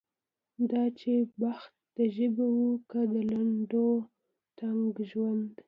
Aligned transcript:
دا 0.69 0.83
چې 0.99 1.11
بخت 1.41 1.71
د 1.97 1.99
ژبې 2.15 2.47
و 2.55 2.59
که 2.89 2.99
د 3.11 3.15
لنډ 3.31 3.71
و 3.85 3.89
تنګ 4.59 4.89
ژوند. 5.09 5.45